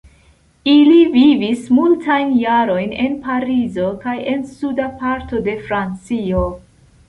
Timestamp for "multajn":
1.79-2.33